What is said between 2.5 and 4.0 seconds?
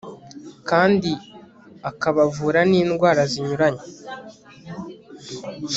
n'indwara zinyuranye